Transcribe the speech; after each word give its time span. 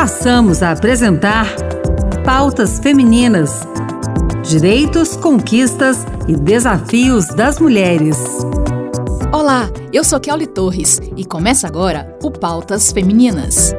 passamos 0.00 0.62
a 0.62 0.70
apresentar 0.70 1.46
Pautas 2.24 2.78
Femininas: 2.78 3.68
Direitos, 4.42 5.14
Conquistas 5.14 6.06
e 6.26 6.34
Desafios 6.34 7.26
das 7.26 7.58
Mulheres. 7.58 8.16
Olá, 9.30 9.68
eu 9.92 10.02
sou 10.02 10.18
Kelly 10.18 10.46
Torres 10.46 10.98
e 11.18 11.22
começa 11.26 11.66
agora 11.66 12.16
o 12.22 12.30
Pautas 12.30 12.90
Femininas. 12.90 13.74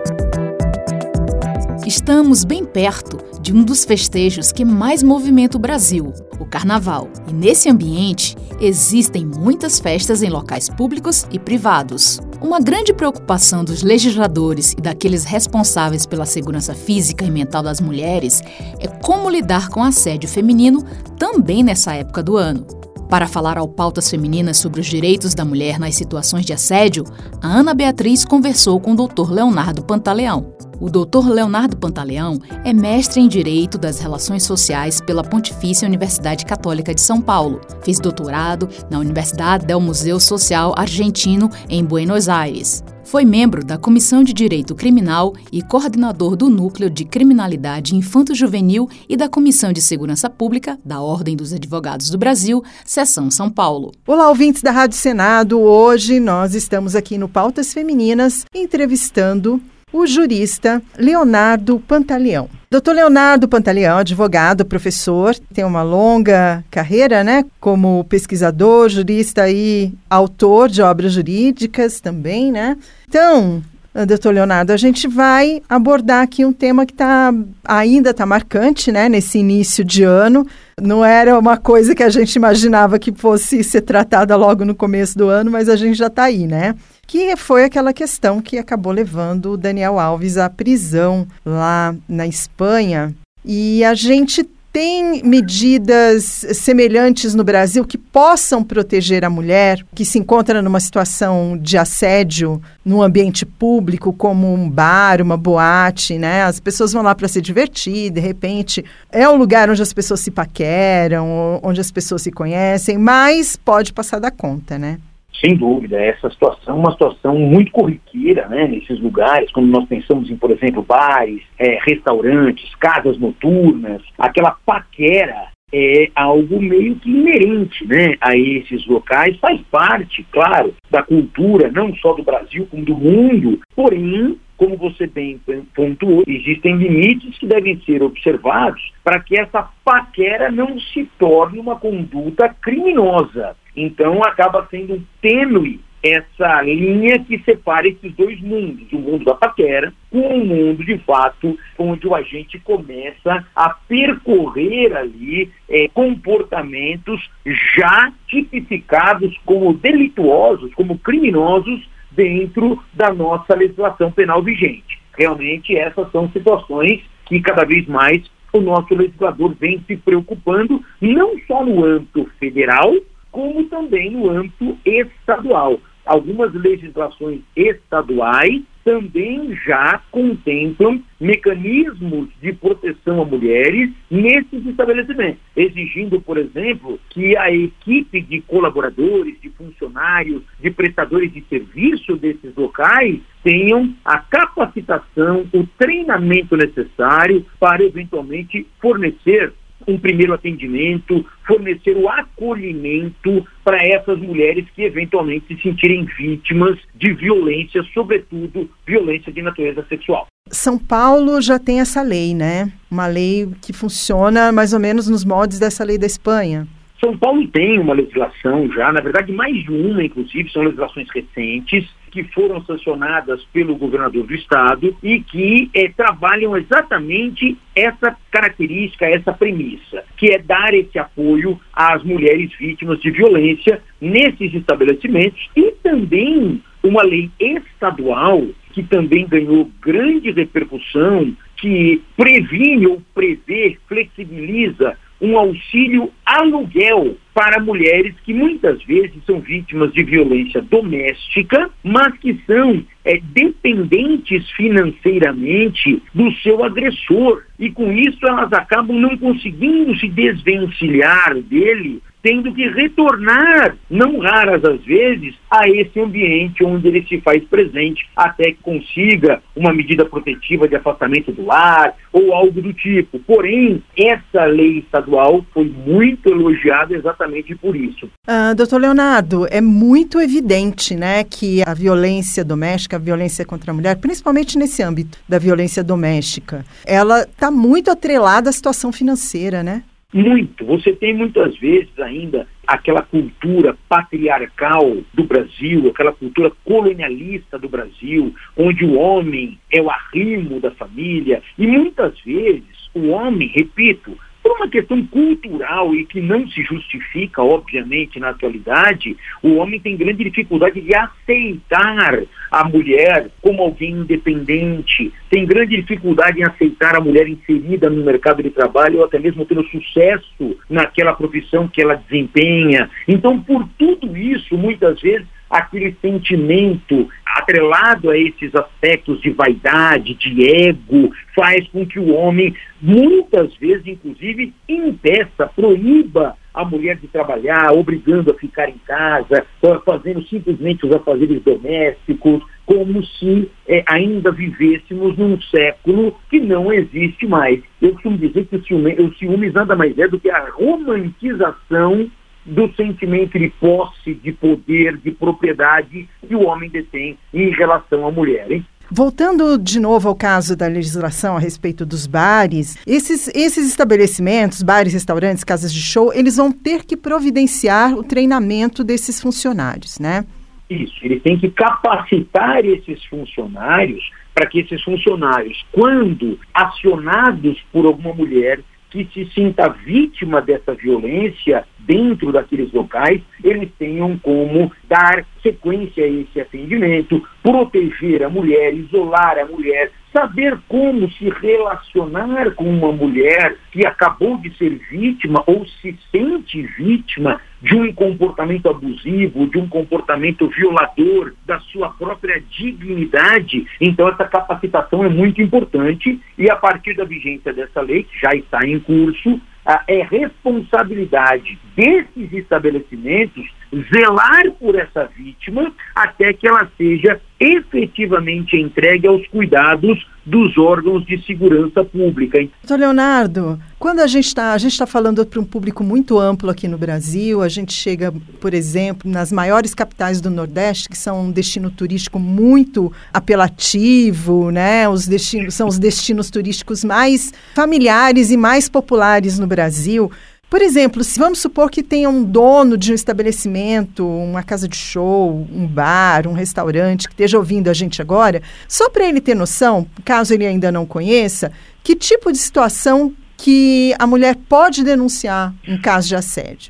Estamos 2.02 2.44
bem 2.44 2.66
perto 2.66 3.20
de 3.40 3.54
um 3.54 3.64
dos 3.64 3.86
festejos 3.86 4.52
que 4.52 4.66
mais 4.66 5.04
movimenta 5.04 5.56
o 5.56 5.60
Brasil, 5.60 6.12
o 6.40 6.46
Carnaval. 6.48 7.08
E 7.28 7.32
nesse 7.32 7.70
ambiente 7.70 8.36
existem 8.60 9.24
muitas 9.24 9.80
festas 9.80 10.24
em 10.24 10.30
locais 10.32 10.68
públicos 10.68 11.28
e 11.32 11.38
privados. 11.38 12.20
Uma 12.42 12.60
grande 12.60 12.92
preocupação 12.92 13.64
dos 13.64 13.84
legisladores 13.84 14.72
e 14.72 14.82
daqueles 14.82 15.26
responsáveis 15.26 16.08
pela 16.08 16.26
segurança 16.26 16.74
física 16.74 17.24
e 17.24 17.30
mental 17.30 17.62
das 17.62 17.80
mulheres 17.80 18.42
é 18.80 18.88
como 18.88 19.30
lidar 19.30 19.70
com 19.70 19.84
assédio 19.84 20.28
feminino 20.28 20.84
também 21.20 21.62
nessa 21.62 21.94
época 21.94 22.24
do 22.24 22.36
ano. 22.36 22.66
Para 23.12 23.28
falar 23.28 23.60
ao 23.60 23.68
Pautas 23.68 24.10
Femininas 24.10 24.58
sobre 24.58 24.82
os 24.82 24.88
direitos 24.88 25.36
da 25.36 25.46
mulher 25.46 25.80
nas 25.80 25.94
situações 25.94 26.48
de 26.48 26.54
assédio, 26.54 27.04
a 27.44 27.48
Ana 27.48 27.76
Beatriz 27.76 28.26
conversou 28.26 28.80
com 28.80 28.94
o 28.94 29.08
Dr. 29.08 29.30
Leonardo 29.30 29.84
Pantaleão. 29.84 30.71
O 30.82 30.90
Dr. 30.90 31.30
Leonardo 31.30 31.78
Pantaleão 31.78 32.40
é 32.66 32.74
mestre 32.74 33.22
em 33.22 33.28
Direito 33.28 33.78
das 33.78 34.00
Relações 34.00 34.42
Sociais 34.42 35.00
pela 35.00 35.24
Pontifícia 35.24 35.88
Universidade 35.88 36.44
Católica 36.44 36.92
de 36.92 37.02
São 37.02 37.22
Paulo. 37.22 37.62
Fez 37.84 38.00
doutorado 38.00 38.68
na 38.90 38.98
Universidade 38.98 39.64
del 39.64 39.80
Museu 39.80 40.20
Social 40.20 40.74
Argentino 40.76 41.52
em 41.70 41.86
Buenos 41.86 42.28
Aires. 42.28 42.84
Foi 43.04 43.24
membro 43.24 43.64
da 43.64 43.78
Comissão 43.78 44.24
de 44.24 44.34
Direito 44.34 44.74
Criminal 44.74 45.36
e 45.52 45.62
coordenador 45.62 46.36
do 46.36 46.50
Núcleo 46.50 46.90
de 46.90 47.06
Criminalidade 47.06 47.96
Infanto-Juvenil 47.96 48.90
e 49.08 49.16
da 49.16 49.30
Comissão 49.30 49.72
de 49.72 49.82
Segurança 49.82 50.32
Pública 50.32 50.80
da 50.84 51.00
Ordem 51.00 51.36
dos 51.36 51.54
Advogados 51.54 52.10
do 52.10 52.18
Brasil, 52.18 52.64
Seção 52.84 53.30
São 53.30 53.52
Paulo. 53.52 53.92
Olá, 54.08 54.30
ouvintes 54.30 54.64
da 54.64 54.72
Rádio 54.72 54.98
Senado. 54.98 55.60
Hoje 55.60 56.20
nós 56.20 56.56
estamos 56.56 56.96
aqui 56.96 57.20
no 57.20 57.30
Pautas 57.30 57.72
Femininas 57.72 58.46
entrevistando 58.56 59.62
o 59.92 60.06
jurista 60.08 60.82
Leonardo 60.98 61.80
Pantaleão. 61.88 62.50
Doutor 62.70 62.96
Leonardo 62.96 63.50
Pantaleão, 63.50 63.98
advogado, 63.98 64.64
professor, 64.64 65.36
tem 65.54 65.66
uma 65.66 65.84
longa 65.84 66.64
carreira, 66.72 67.22
né, 67.24 67.44
como 67.60 68.06
pesquisador, 68.06 68.88
jurista 68.88 69.50
e 69.50 69.94
autor 70.10 70.70
de 70.70 70.82
obras 70.82 71.12
jurídicas 71.12 72.00
também, 72.00 72.50
né? 72.50 72.78
Então, 73.10 73.62
doutor 74.08 74.34
Leonardo, 74.34 74.72
a 74.72 74.78
gente 74.78 75.06
vai 75.06 75.62
abordar 75.68 76.24
aqui 76.24 76.46
um 76.46 76.54
tema 76.54 76.86
que 76.86 76.94
tá, 76.94 77.34
ainda 77.66 78.12
está 78.12 78.26
marcante, 78.26 78.90
né, 78.90 79.10
nesse 79.10 79.40
início 79.40 79.84
de 79.84 80.04
ano. 80.04 80.48
Não 80.82 81.04
era 81.04 81.38
uma 81.38 81.58
coisa 81.58 81.94
que 81.94 82.04
a 82.04 82.10
gente 82.10 82.34
imaginava 82.36 82.98
que 82.98 83.12
fosse 83.12 83.62
ser 83.66 83.82
tratada 83.82 84.34
logo 84.38 84.64
no 84.64 84.74
começo 84.74 85.18
do 85.18 85.28
ano, 85.28 85.52
mas 85.52 85.68
a 85.68 85.76
gente 85.76 85.98
já 85.98 86.08
está 86.08 86.24
aí, 86.24 86.48
né? 86.48 86.74
Que 87.12 87.36
foi 87.36 87.66
aquela 87.66 87.92
questão 87.92 88.42
que 88.42 88.58
acabou 88.58 88.94
levando 88.94 89.52
o 89.52 89.58
Daniel 89.58 90.00
Alves 90.00 90.38
à 90.38 90.50
prisão 90.50 91.28
lá 91.46 91.94
na 92.08 92.26
Espanha. 92.26 93.14
E 93.44 93.84
a 93.84 93.94
gente 93.94 94.46
tem 94.72 95.22
medidas 95.22 96.46
semelhantes 96.54 97.36
no 97.36 97.44
Brasil 97.44 97.84
que 97.84 97.98
possam 97.98 98.64
proteger 98.64 99.26
a 99.26 99.30
mulher 99.30 99.86
que 99.94 100.06
se 100.06 100.20
encontra 100.20 100.62
numa 100.62 100.80
situação 100.80 101.58
de 101.62 101.78
assédio 101.78 102.62
no 102.86 103.04
ambiente 103.04 103.46
público, 103.46 104.14
como 104.14 104.54
um 104.54 104.70
bar, 104.70 105.22
uma 105.22 105.36
boate, 105.36 106.18
né? 106.18 106.44
As 106.44 106.62
pessoas 106.62 106.94
vão 106.94 107.04
lá 107.04 107.14
para 107.14 107.28
se 107.28 107.42
divertir, 107.42 108.10
de 108.10 108.22
repente 108.22 108.86
é 109.12 109.28
um 109.28 109.36
lugar 109.36 109.70
onde 109.70 109.82
as 109.82 109.92
pessoas 109.92 110.22
se 110.22 110.32
paqueram, 110.32 111.60
onde 111.62 111.82
as 111.82 111.92
pessoas 111.92 112.22
se 112.22 112.32
conhecem, 112.32 112.98
mas 112.98 113.58
pode 113.58 113.92
passar 113.92 114.20
da 114.20 114.32
conta, 114.32 114.80
né? 114.80 114.98
Sem 115.44 115.56
dúvida, 115.56 116.00
essa 116.00 116.30
situação 116.30 116.76
é 116.76 116.80
uma 116.80 116.92
situação 116.92 117.36
muito 117.36 117.72
corriqueira, 117.72 118.48
né, 118.48 118.68
nesses 118.68 119.00
lugares, 119.00 119.52
quando 119.52 119.68
nós 119.68 119.86
pensamos 119.88 120.30
em, 120.30 120.38
por 120.38 120.52
exemplo, 120.52 120.84
bares, 120.84 121.42
é, 121.58 121.80
restaurantes, 121.82 122.76
casas 122.76 123.18
noturnas, 123.18 124.04
aquela 124.20 124.56
paquera 124.64 125.50
é 125.74 126.12
algo 126.16 126.62
meio 126.62 126.96
que 126.98 127.10
inerente 127.10 127.88
né, 127.88 128.16
a 128.22 128.36
esses 128.38 128.86
locais, 128.86 129.38
faz 129.40 129.60
parte, 129.72 130.24
claro, 130.32 130.76
da 130.90 131.02
cultura, 131.02 131.72
não 131.72 131.96
só 131.96 132.14
do 132.14 132.24
Brasil, 132.24 132.68
como 132.70 132.84
do 132.84 132.96
mundo, 132.96 133.60
porém, 133.76 134.38
como 134.58 134.78
você 134.78 135.08
bem 135.08 135.42
pontuou, 135.74 136.24
existem 136.28 136.76
limites 136.76 137.36
que 137.40 137.48
devem 137.48 137.82
ser 137.84 138.04
observados 138.04 138.94
para 139.04 139.20
que 139.20 139.40
essa 139.40 139.68
paquera 139.84 140.52
não 140.52 140.80
se 140.80 141.10
torne 141.18 141.58
uma 141.58 141.78
conduta 141.78 142.54
criminosa. 142.62 143.56
Então 143.76 144.24
acaba 144.24 144.68
sendo 144.70 145.02
tênue 145.22 145.80
essa 146.04 146.62
linha 146.64 147.20
que 147.20 147.38
separa 147.40 147.88
esses 147.88 148.12
dois 148.14 148.40
mundos, 148.42 148.92
o 148.92 148.98
mundo 148.98 149.24
da 149.24 149.36
paquera 149.36 149.94
com 150.10 150.20
o 150.20 150.46
mundo 150.46 150.84
de 150.84 150.98
fato, 151.00 151.58
onde 151.78 152.08
o 152.08 152.16
agente 152.16 152.58
começa 152.60 153.46
a 153.56 153.70
percorrer 153.70 154.96
ali 154.96 155.52
é, 155.70 155.88
comportamentos 155.90 157.30
já 157.76 158.12
tipificados 158.28 159.38
como 159.46 159.74
delituosos, 159.74 160.74
como 160.74 160.98
criminosos 160.98 161.88
dentro 162.12 162.82
da 162.94 163.14
nossa 163.14 163.56
legislação 163.56 164.12
penal 164.12 164.42
vigente. 164.42 165.00
Realmente 165.18 165.78
essas 165.78 166.12
são 166.12 166.30
situações 166.32 167.00
que 167.26 167.40
cada 167.42 167.64
vez 167.64 167.88
mais 167.88 168.24
o 168.52 168.60
nosso 168.60 168.94
legislador 168.94 169.56
vem 169.58 169.82
se 169.88 169.96
preocupando, 169.96 170.84
não 171.00 171.38
só 171.48 171.64
no 171.64 171.86
âmbito 171.86 172.30
federal, 172.38 172.94
como 173.32 173.64
também 173.66 174.12
no 174.12 174.30
âmbito 174.30 174.78
estadual. 174.86 175.80
Algumas 176.06 176.54
legislações 176.54 177.42
estaduais 177.56 178.64
também 178.84 179.56
já 179.56 180.02
contemplam 180.10 181.02
mecanismos 181.20 182.30
de 182.42 182.52
proteção 182.54 183.22
a 183.22 183.26
mulheres 183.26 183.92
nesses 184.10 184.66
estabelecimentos, 184.66 185.40
exigindo, 185.56 186.20
por 186.20 186.38
exemplo, 186.38 187.00
que 187.10 187.38
a 187.38 187.54
equipe 187.54 188.22
de 188.22 188.42
colaboradores, 188.42 189.40
de 189.40 189.50
funcionários, 189.50 190.42
de 190.60 190.72
prestadores 190.72 191.32
de 191.32 191.44
serviço 191.44 192.16
desses 192.18 192.56
locais 192.56 193.20
tenham 193.44 193.94
a 194.04 194.18
capacitação, 194.18 195.48
o 195.54 195.68
treinamento 195.78 196.58
necessário 196.58 197.46
para 197.60 197.84
eventualmente 197.84 198.68
fornecer 198.80 199.54
um 199.88 199.98
primeiro 199.98 200.34
atendimento, 200.34 201.26
fornecer 201.46 201.96
o 201.98 202.10
acolhimento 202.10 203.46
para 203.64 203.78
essas 203.86 204.20
mulheres 204.20 204.66
que 204.76 204.84
eventualmente 204.84 205.46
se 205.48 205.62
sentirem 205.62 206.06
vítimas 206.18 206.78
de 206.96 207.14
violência, 207.14 207.84
sobretudo 207.94 208.70
violência 208.86 209.32
de 209.32 209.42
natureza 209.42 209.86
sexual. 209.88 210.28
São 210.50 210.78
Paulo 210.78 211.42
já 211.42 211.58
tem 211.58 211.80
essa 211.80 212.02
lei, 212.02 212.34
né? 212.34 212.72
Uma 212.90 213.08
lei 213.08 213.50
que 213.62 213.72
funciona 213.72 214.52
mais 214.52 214.74
ou 214.74 214.80
menos 214.80 215.08
nos 215.08 215.24
moldes 215.24 215.60
dessa 215.60 215.84
lei 215.84 215.98
da 215.98 216.06
Espanha. 216.06 216.68
São 217.04 217.18
Paulo 217.18 217.48
tem 217.48 217.80
uma 217.80 217.96
legislação 217.96 218.72
já, 218.72 218.92
na 218.92 219.02
verdade 219.02 219.32
mais 219.32 219.56
de 219.64 219.72
uma, 219.72 220.04
inclusive, 220.04 220.52
são 220.52 220.62
legislações 220.62 221.08
recentes, 221.10 221.90
que 222.12 222.24
foram 222.26 222.64
sancionadas 222.66 223.44
pelo 223.54 223.76
governador 223.76 224.28
do 224.28 224.36
estado 224.36 224.96
e 225.02 225.22
que 225.22 225.72
é, 225.74 225.90
trabalham 225.90 226.56
exatamente 226.56 227.58
essa 227.76 228.16
característica, 228.30 229.06
essa 229.06 229.34
premissa, 229.34 230.04
que 230.18 230.30
é 230.30 230.38
dar 230.38 230.74
esse 230.74 231.00
apoio 231.00 231.60
às 231.74 232.04
mulheres 232.04 232.52
vítimas 232.60 233.00
de 233.00 233.10
violência 233.10 233.82
nesses 234.00 234.54
estabelecimentos 234.54 235.50
e 235.56 235.72
também 235.82 236.62
uma 236.84 237.02
lei 237.02 237.32
estadual 237.40 238.46
que 238.74 238.84
também 238.84 239.26
ganhou 239.28 239.70
grande 239.82 240.32
repercussão, 240.32 241.36
que 241.58 242.02
previne 242.16 242.88
ou 242.88 243.02
prevê, 243.14 243.78
flexibiliza 243.88 244.98
um 245.22 245.38
auxílio 245.38 246.12
aluguel 246.26 247.16
para 247.34 247.62
mulheres 247.62 248.14
que 248.26 248.34
muitas 248.34 248.84
vezes 248.84 249.24
são 249.26 249.40
vítimas 249.40 249.94
de 249.94 250.04
violência 250.04 250.62
doméstica, 250.62 251.70
mas 251.84 252.18
que 252.18 252.42
são 252.46 252.84
é, 253.06 253.20
dependentes 253.22 254.50
financeiramente 254.52 256.02
do 256.14 256.32
seu 256.38 256.64
agressor. 256.64 257.44
E 257.60 257.72
com 257.72 257.92
isso 257.94 258.26
elas 258.26 258.52
acabam 258.52 258.98
não 259.00 259.16
conseguindo 259.18 259.96
se 259.98 260.10
desvencilhar 260.10 261.36
dele 261.42 262.02
tendo 262.22 262.54
que 262.54 262.68
retornar, 262.70 263.76
não 263.90 264.20
raras 264.20 264.64
às 264.64 264.84
vezes, 264.84 265.36
a 265.50 265.68
esse 265.68 266.00
ambiente 266.00 266.64
onde 266.64 266.88
ele 266.88 267.06
se 267.08 267.20
faz 267.22 267.44
presente 267.46 268.08
até 268.16 268.52
que 268.52 268.62
consiga 268.62 269.42
uma 269.56 269.74
medida 269.74 270.06
protetiva 270.06 270.68
de 270.68 270.76
afastamento 270.76 271.32
do 271.32 271.46
lar 271.46 271.94
ou 272.14 272.34
algo 272.34 272.62
do 272.62 272.74
tipo. 272.74 273.20
Porém, 273.20 273.82
essa 273.98 274.46
lei 274.46 274.80
estadual 274.80 275.46
foi 275.54 275.66
muito 275.66 276.30
elogiada 276.30 276.96
exatamente 276.96 277.56
por 277.56 277.76
isso. 277.76 278.10
Ah, 278.28 278.54
doutor 278.54 278.80
Leonardo, 278.80 279.48
é 279.50 279.62
muito 279.62 280.20
evidente 280.20 280.96
né, 280.96 281.24
que 281.24 281.62
a 281.66 281.74
violência 281.74 282.44
doméstica, 282.44 282.96
a 282.96 283.00
violência 283.00 283.46
contra 283.46 283.72
a 283.72 283.74
mulher, 283.74 283.98
principalmente 283.98 284.58
nesse 284.58 284.84
âmbito 284.84 285.18
da 285.28 285.40
violência 285.40 285.84
doméstica, 285.84 286.66
ela 286.86 287.22
está 287.24 287.50
muito 287.50 287.90
atrelada 287.90 288.50
à 288.50 288.54
situação 288.54 288.92
financeira, 288.92 289.64
né? 289.64 289.84
Muito. 290.14 290.66
Você 290.66 290.94
tem 290.94 291.14
muitas 291.14 291.58
vezes 291.58 291.98
ainda 292.00 292.48
aquela 292.68 293.02
cultura 293.02 293.78
patriarcal 293.88 294.98
do 295.14 295.24
Brasil, 295.24 295.90
aquela 295.90 296.12
cultura 296.12 296.52
colonialista 296.66 297.58
do 297.58 297.70
Brasil, 297.70 298.34
onde 298.58 298.84
o 298.84 298.98
homem 298.98 299.58
é 299.72 299.82
o 299.82 299.90
arrimo 299.90 300.60
da 300.60 300.72
família, 300.72 301.42
e 301.58 301.66
muitas 301.66 302.20
vezes 302.22 302.90
o 302.94 303.10
homem, 303.10 303.48
repito, 303.48 304.18
uma 304.62 304.70
questão 304.70 305.04
cultural 305.08 305.96
e 305.96 306.06
que 306.06 306.22
não 306.22 306.48
se 306.48 306.62
justifica, 306.64 307.42
obviamente, 307.42 308.20
na 308.20 308.30
atualidade, 308.30 309.18
o 309.42 309.56
homem 309.56 309.80
tem 309.80 309.98
grande 309.98 310.24
dificuldade 310.24 310.80
de 310.80 310.94
aceitar 310.94 312.22
a 312.52 312.64
mulher 312.64 313.30
como 313.42 313.64
alguém 313.64 313.92
independente, 313.92 315.12
tem 315.30 315.46
grande 315.46 315.78
dificuldade 315.78 316.40
em 316.40 316.44
aceitar 316.44 316.96
a 316.96 317.02
mulher 317.02 317.28
inserida 317.28 317.90
no 317.90 318.06
mercado 318.06 318.44
de 318.44 318.52
trabalho 318.52 319.00
ou 319.00 319.06
até 319.06 319.18
mesmo 319.18 319.46
tendo 319.46 319.64
sucesso 319.68 320.56
naquela 320.70 321.14
profissão 321.14 321.68
que 321.68 321.82
ela 321.82 321.96
desempenha. 321.96 322.90
Então, 323.08 323.42
por 323.42 323.68
tudo 323.80 324.16
isso, 324.16 324.56
muitas 324.56 325.02
vezes, 325.02 325.26
aquele 325.52 325.96
sentimento 326.02 327.10
atrelado 327.26 328.10
a 328.10 328.18
esses 328.18 328.56
aspectos 328.56 329.22
de 329.22 329.32
vaidade, 329.32 330.16
de 330.16 330.68
ego, 330.68 331.12
faz 331.36 331.68
com 331.68 331.86
que 331.86 332.00
o 332.00 332.14
homem, 332.16 332.56
muitas 332.82 333.54
vezes, 333.58 333.86
inclusive, 333.86 334.54
impeça, 334.68 335.48
proíba 335.48 336.38
a 336.54 336.66
mulher 336.66 336.98
de 336.98 337.08
trabalhar, 337.08 337.72
obrigando 337.72 338.32
a 338.32 338.34
ficar 338.34 338.70
em 338.70 338.78
casa, 338.86 339.46
fazendo 339.86 340.22
simplesmente 340.24 340.86
os 340.86 340.94
afazeres 340.94 341.42
domésticos, 341.44 342.44
como 342.66 343.04
se 343.04 343.50
é, 343.68 343.84
ainda 343.88 344.32
vivêssemos 344.32 345.18
num 345.18 345.40
século 345.42 346.16
que 346.30 346.40
não 346.40 346.72
existe 346.72 347.26
mais. 347.26 347.62
Eu 347.82 347.94
costumo 347.94 348.18
dizer 348.18 348.46
que 348.46 348.56
o 348.56 348.64
ciúme, 348.64 348.94
o 348.96 349.14
ciúmes 349.16 349.54
nada 349.54 349.76
mais 349.76 349.98
é 349.98 350.08
do 350.08 350.20
que 350.20 350.30
a 350.30 350.50
romantização 350.52 352.10
do 352.46 352.72
sentimento 352.74 353.38
de 353.38 353.50
posse, 353.50 354.14
de 354.16 354.32
poder, 354.32 354.98
de 354.98 355.12
propriedade 355.12 356.08
que 356.28 356.36
o 356.36 356.48
homem 356.48 356.70
detém 356.70 357.18
em 357.34 357.50
relação 357.52 358.06
à 358.08 358.12
mulher. 358.12 358.52
Hein? 358.52 358.66
Voltando 358.94 359.58
de 359.58 359.80
novo 359.80 360.10
ao 360.10 360.16
caso 360.16 360.54
da 360.54 360.68
legislação 360.68 361.38
a 361.38 361.40
respeito 361.40 361.86
dos 361.86 362.06
bares, 362.06 362.78
esses, 362.86 363.30
esses 363.30 363.70
estabelecimentos, 363.70 364.62
bares, 364.62 364.92
restaurantes, 364.92 365.46
casas 365.46 365.74
de 365.74 365.82
show, 365.82 366.12
eles 366.14 366.36
vão 366.36 366.52
ter 366.52 366.84
que 366.84 366.98
providenciar 366.98 367.94
o 367.94 368.04
treinamento 368.04 368.84
desses 368.84 369.22
funcionários, 369.22 369.98
né? 369.98 370.26
Isso, 370.70 370.96
eles 371.04 371.24
têm 371.24 371.40
que 371.40 371.50
capacitar 371.50 372.66
esses 372.66 373.04
funcionários 373.06 374.12
para 374.34 374.50
que 374.50 374.60
esses 374.60 374.82
funcionários, 374.84 375.66
quando 375.72 376.38
acionados 376.54 377.62
por 377.72 377.86
alguma 377.86 378.14
mulher, 378.14 378.60
que 378.92 379.08
se 379.14 379.26
sinta 379.34 379.70
vítima 379.70 380.42
dessa 380.42 380.76
violência 380.76 381.66
dentro 381.80 382.32
daqueles 382.32 382.72
locais, 382.74 383.22
eles 383.44 383.70
tenham 383.80 384.20
como 384.20 384.72
dar 384.92 385.26
sequência 385.42 386.04
a 386.04 386.08
esse 386.08 386.42
atendimento, 386.42 387.26
proteger 387.42 388.24
a 388.24 388.30
mulher, 388.30 388.74
isolar 388.74 389.40
a 389.40 389.46
mulher, 389.46 389.90
saber 390.12 390.60
como 390.68 391.10
se 391.12 391.30
relacionar 391.30 392.52
com 392.56 392.66
uma 392.66 392.92
mulher 392.92 393.56
que 393.72 393.86
acabou 393.86 394.38
de 394.38 394.54
ser 394.58 394.82
vítima 394.92 395.42
ou 395.48 395.66
se 395.66 395.98
sente 396.12 396.64
vítima 396.78 397.40
de 397.62 397.74
um 397.74 397.94
comportamento 397.94 398.68
abusivo, 398.68 399.48
de 399.48 399.58
um 399.58 399.70
comportamento 399.70 400.50
violador 400.50 401.34
da 401.46 401.58
sua 401.62 401.90
própria 401.92 402.44
dignidade. 402.50 403.66
Então, 403.80 404.10
essa 404.10 404.26
capacitação 404.26 405.06
é 405.06 405.10
muito 405.10 405.42
importante 405.42 406.20
e, 406.38 406.52
a 406.52 406.56
partir 406.58 406.98
da 406.98 407.06
vigência 407.06 407.54
dessa 407.54 407.80
lei, 407.80 408.04
que 408.04 408.20
já 408.20 408.36
está 408.36 408.60
em 408.68 408.78
curso, 408.78 409.40
é 409.88 410.02
responsabilidade 410.02 411.58
desses 411.78 412.34
estabelecimentos 412.34 413.61
zelar 413.94 414.52
por 414.60 414.76
essa 414.76 415.10
vítima 415.16 415.72
até 415.96 416.34
que 416.34 416.48
ela 416.48 416.70
seja 416.78 417.20
efetivamente 417.40 418.56
entregue 418.56 419.08
aos 419.08 419.26
cuidados 419.28 420.06
dos 420.24 420.56
órgãos 420.58 421.04
de 421.06 421.20
segurança 421.26 421.84
pública. 421.84 422.38
Doutor 422.62 422.80
Leonardo, 422.80 423.60
quando 423.80 424.02
a 424.02 424.08
gente 424.08 424.28
está, 424.28 424.54
a 424.54 424.58
gente 424.60 424.74
está 424.74 424.86
falando 424.86 425.26
para 425.26 425.40
um 425.40 425.44
público 425.44 425.84
muito 425.84 426.20
amplo 426.20 426.52
aqui 426.52 426.68
no 426.68 426.78
Brasil, 426.78 427.42
a 427.42 427.50
gente 427.50 427.74
chega, 427.74 428.14
por 428.40 428.54
exemplo, 428.54 429.10
nas 429.10 429.32
maiores 429.32 429.74
capitais 429.74 430.22
do 430.22 430.30
Nordeste, 430.30 430.88
que 430.88 430.98
são 430.98 431.26
um 431.26 431.32
destino 431.32 431.72
turístico 431.72 432.20
muito 432.20 432.94
apelativo, 433.12 434.52
né? 434.52 434.88
Os 434.88 435.08
destinos 435.08 435.56
são 435.56 435.68
os 435.68 435.80
destinos 435.80 436.30
turísticos 436.30 436.84
mais 436.84 437.34
familiares 437.56 438.30
e 438.30 438.38
mais 438.38 438.70
populares 438.70 439.40
no 439.40 439.48
Brasil. 439.48 440.12
Por 440.52 440.62
exemplo, 440.62 441.02
se 441.02 441.18
vamos 441.18 441.40
supor 441.40 441.72
que 441.72 441.82
tenha 441.82 442.10
um 442.10 442.26
dono 442.26 442.78
de 442.78 442.92
um 442.92 442.94
estabelecimento, 442.94 444.06
uma 444.06 444.44
casa 444.44 444.68
de 444.68 444.76
show, 444.76 445.48
um 445.50 445.66
bar, 445.66 446.28
um 446.28 446.34
restaurante 446.34 447.08
que 447.08 447.14
esteja 447.14 447.38
ouvindo 447.38 447.70
a 447.70 447.74
gente 447.74 448.02
agora, 448.02 448.42
só 448.68 448.90
para 448.90 449.08
ele 449.08 449.22
ter 449.22 449.34
noção, 449.34 449.88
caso 450.04 450.34
ele 450.34 450.46
ainda 450.46 450.70
não 450.70 450.86
conheça, 450.86 451.54
que 451.82 451.96
tipo 451.96 452.30
de 452.34 452.38
situação 452.38 453.14
que 453.38 453.94
a 453.98 454.06
mulher 454.06 454.36
pode 454.50 454.84
denunciar 454.84 455.54
em 455.66 455.80
caso 455.80 456.10
de 456.10 456.18
assédio? 456.18 456.70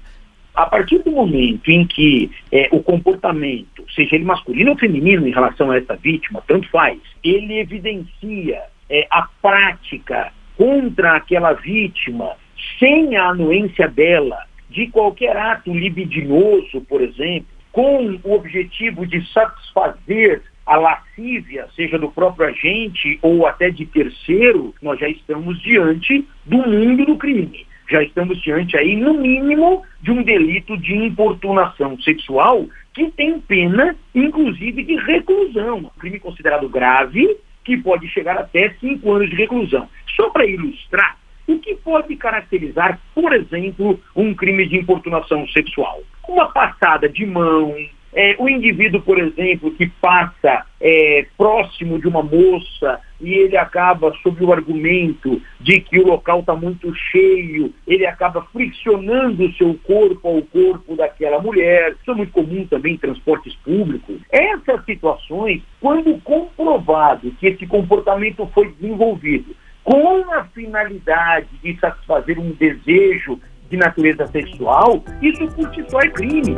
A 0.53 0.67
partir 0.67 0.99
do 0.99 1.09
momento 1.09 1.71
em 1.71 1.87
que 1.87 2.29
é, 2.51 2.69
o 2.71 2.83
comportamento, 2.83 3.83
seja 3.95 4.15
ele 4.15 4.25
masculino 4.25 4.69
ou 4.69 4.77
feminino 4.77 5.27
em 5.27 5.31
relação 5.31 5.71
a 5.71 5.77
essa 5.77 5.95
vítima, 5.95 6.43
tanto 6.47 6.69
faz, 6.69 6.99
ele 7.23 7.59
evidencia 7.59 8.61
é, 8.87 9.07
a 9.09 9.27
prática 9.41 10.31
contra 10.55 11.15
aquela 11.15 11.53
vítima 11.53 12.39
sem 12.79 13.15
a 13.15 13.29
anuência 13.29 13.87
dela 13.87 14.37
de 14.69 14.87
qualquer 14.87 15.35
ato 15.35 15.73
libidinoso, 15.73 16.81
por 16.87 17.01
exemplo, 17.01 17.47
com 17.71 18.19
o 18.23 18.33
objetivo 18.33 19.05
de 19.05 19.25
satisfazer 19.31 20.41
a 20.65 20.77
lascívia, 20.77 21.67
seja 21.75 21.97
do 21.97 22.11
próprio 22.11 22.47
agente 22.47 23.19
ou 23.21 23.45
até 23.45 23.69
de 23.69 23.85
terceiro, 23.85 24.73
nós 24.81 24.99
já 24.99 25.09
estamos 25.09 25.59
diante 25.61 26.25
do 26.45 26.57
mundo 26.57 27.05
do 27.05 27.17
crime. 27.17 27.65
Já 27.89 28.01
estamos 28.03 28.41
diante 28.41 28.77
aí, 28.77 28.95
no 28.95 29.13
mínimo, 29.15 29.83
de 30.01 30.11
um 30.11 30.23
delito 30.23 30.77
de 30.77 30.95
importunação 30.95 31.99
sexual 31.99 32.65
que 32.93 33.11
tem 33.11 33.39
pena, 33.39 33.95
inclusive, 34.15 34.83
de 34.83 34.95
reclusão. 34.95 35.79
Um 35.79 35.99
crime 35.99 36.19
considerado 36.19 36.69
grave, 36.69 37.37
que 37.65 37.75
pode 37.77 38.07
chegar 38.07 38.37
até 38.37 38.73
cinco 38.79 39.11
anos 39.11 39.29
de 39.29 39.35
reclusão. 39.35 39.89
Só 40.15 40.29
para 40.29 40.45
ilustrar, 40.45 41.17
o 41.53 41.59
que 41.59 41.75
pode 41.75 42.15
caracterizar, 42.15 42.99
por 43.13 43.33
exemplo, 43.33 43.99
um 44.15 44.33
crime 44.33 44.67
de 44.67 44.77
importunação 44.77 45.47
sexual? 45.47 46.01
Uma 46.27 46.51
passada 46.51 47.09
de 47.09 47.25
mão, 47.25 47.75
é, 48.13 48.35
o 48.39 48.49
indivíduo, 48.49 49.01
por 49.01 49.17
exemplo, 49.19 49.71
que 49.71 49.87
passa 50.01 50.65
é, 50.79 51.25
próximo 51.37 51.99
de 51.99 52.07
uma 52.07 52.21
moça 52.21 52.99
e 53.21 53.33
ele 53.33 53.55
acaba, 53.55 54.11
sob 54.23 54.43
o 54.43 54.51
argumento 54.51 55.41
de 55.59 55.79
que 55.79 55.99
o 55.99 56.07
local 56.07 56.39
está 56.39 56.55
muito 56.55 56.93
cheio, 56.95 57.71
ele 57.87 58.05
acaba 58.05 58.41
friccionando 58.51 59.45
o 59.45 59.53
seu 59.53 59.77
corpo 59.83 60.27
ao 60.27 60.41
corpo 60.41 60.95
daquela 60.95 61.39
mulher. 61.39 61.95
Isso 62.01 62.11
é 62.11 62.15
muito 62.15 62.33
comum 62.33 62.65
também 62.65 62.95
em 62.95 62.97
transportes 62.97 63.53
públicos. 63.57 64.19
Essas 64.29 64.83
situações, 64.85 65.61
quando 65.79 66.19
comprovado 66.21 67.31
que 67.39 67.47
esse 67.47 67.65
comportamento 67.67 68.49
foi 68.53 68.69
desenvolvido 68.73 69.55
com 69.91 70.33
a 70.33 70.45
finalidade 70.45 71.49
de 71.61 71.77
satisfazer 71.77 72.39
um 72.39 72.51
desejo 72.51 73.37
de 73.69 73.75
natureza 73.75 74.25
sexual, 74.27 75.03
isso 75.21 75.45
por 75.47 75.73
si 75.75 75.83
só 75.89 75.99
é 75.99 76.07
crime. 76.07 76.55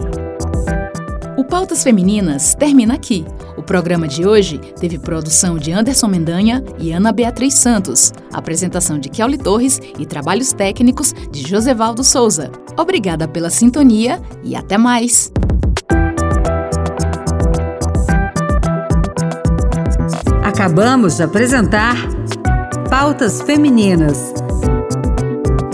O 1.35 1.43
Pautas 1.43 1.83
Femininas 1.83 2.53
termina 2.53 2.93
aqui. 2.93 3.25
O 3.57 3.63
programa 3.63 4.07
de 4.07 4.27
hoje 4.27 4.59
teve 4.79 4.99
produção 4.99 5.57
de 5.57 5.71
Anderson 5.71 6.07
Mendanha 6.07 6.63
e 6.79 6.91
Ana 6.91 7.11
Beatriz 7.11 7.55
Santos, 7.55 8.13
apresentação 8.31 8.99
de 8.99 9.09
Kelly 9.09 9.39
Torres 9.39 9.79
e 9.97 10.05
trabalhos 10.05 10.53
técnicos 10.53 11.11
de 11.31 11.41
Josevaldo 11.41 12.03
Souza. 12.03 12.51
Obrigada 12.77 13.27
pela 13.27 13.49
sintonia 13.49 14.21
e 14.43 14.55
até 14.55 14.77
mais! 14.77 15.33
Acabamos 20.43 21.17
de 21.17 21.23
apresentar 21.23 21.95
Pautas 22.93 23.41
Femininas 23.41 24.31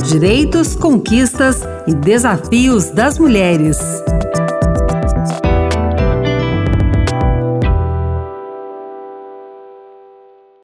Direitos, 0.09 0.73
conquistas 0.73 1.57
e 1.85 1.93
desafios 1.93 2.91
das 2.91 3.19
mulheres. 3.19 3.77